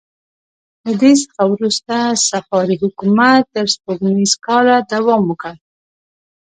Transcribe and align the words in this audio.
له 0.85 0.91
دې 1.01 1.13
څخه 1.23 1.43
وروسته 1.53 1.95
صفاري 2.27 2.75
حکومت 2.83 3.41
تر 3.55 3.65
سپوږمیز 3.73 4.31
کاله 4.45 4.75
دوام 4.93 5.21
وکړ. 5.27 5.53